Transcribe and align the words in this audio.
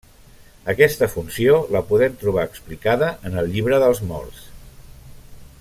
Aquesta 0.71 1.09
funció 1.11 1.59
la 1.75 1.83
podem 1.91 2.17
trobar 2.23 2.47
explicada 2.51 3.13
en 3.31 3.39
el 3.43 3.55
llibre 3.57 3.83
dels 3.85 4.03
morts. 4.15 4.45